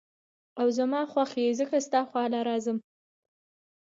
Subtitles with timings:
[0.59, 2.83] او زما خوښ ئې ځکه ستا خواله راځم ـ